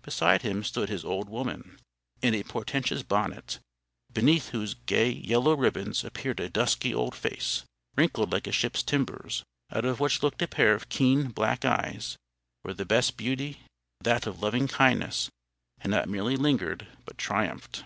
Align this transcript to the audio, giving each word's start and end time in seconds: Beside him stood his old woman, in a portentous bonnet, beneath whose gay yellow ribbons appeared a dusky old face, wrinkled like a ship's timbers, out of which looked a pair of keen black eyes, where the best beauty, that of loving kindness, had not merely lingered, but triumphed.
Beside 0.00 0.40
him 0.40 0.64
stood 0.64 0.88
his 0.88 1.04
old 1.04 1.28
woman, 1.28 1.78
in 2.22 2.34
a 2.34 2.42
portentous 2.44 3.02
bonnet, 3.02 3.58
beneath 4.10 4.48
whose 4.48 4.72
gay 4.72 5.10
yellow 5.10 5.54
ribbons 5.54 6.02
appeared 6.02 6.40
a 6.40 6.48
dusky 6.48 6.94
old 6.94 7.14
face, 7.14 7.64
wrinkled 7.94 8.32
like 8.32 8.46
a 8.46 8.52
ship's 8.52 8.82
timbers, 8.82 9.44
out 9.70 9.84
of 9.84 10.00
which 10.00 10.22
looked 10.22 10.40
a 10.40 10.48
pair 10.48 10.72
of 10.72 10.88
keen 10.88 11.28
black 11.30 11.66
eyes, 11.66 12.16
where 12.62 12.72
the 12.72 12.86
best 12.86 13.18
beauty, 13.18 13.60
that 14.00 14.26
of 14.26 14.40
loving 14.40 14.66
kindness, 14.66 15.28
had 15.80 15.90
not 15.90 16.08
merely 16.08 16.36
lingered, 16.38 16.86
but 17.04 17.18
triumphed. 17.18 17.84